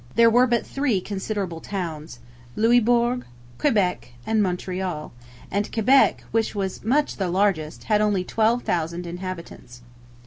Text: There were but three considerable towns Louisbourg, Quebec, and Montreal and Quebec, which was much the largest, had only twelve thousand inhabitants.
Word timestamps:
There 0.15 0.31
were 0.31 0.47
but 0.47 0.65
three 0.65 0.99
considerable 0.99 1.61
towns 1.61 2.17
Louisbourg, 2.55 3.23
Quebec, 3.59 4.13
and 4.25 4.41
Montreal 4.41 5.13
and 5.51 5.71
Quebec, 5.71 6.23
which 6.31 6.55
was 6.55 6.83
much 6.83 7.17
the 7.17 7.29
largest, 7.29 7.83
had 7.83 8.01
only 8.01 8.23
twelve 8.23 8.63
thousand 8.63 9.05
inhabitants. 9.05 9.83